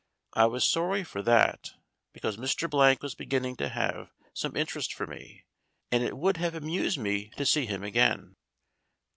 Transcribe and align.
I 0.33 0.47
was 0.47 0.67
sorry 0.67 1.03
for 1.03 1.21
that, 1.21 1.73
because 2.11 2.35
Mr. 2.35 2.67
Blank 2.67 3.03
was 3.03 3.13
begin 3.13 3.43
ning 3.43 3.55
to 3.57 3.69
have 3.69 4.09
some 4.33 4.55
interest 4.55 4.95
for 4.95 5.05
me, 5.05 5.45
and 5.91 6.01
it 6.03 6.17
would 6.17 6.37
have 6.37 6.55
amused 6.55 6.97
me 6.97 7.29
to 7.37 7.45
see 7.45 7.67
him 7.67 7.83
again. 7.83 8.35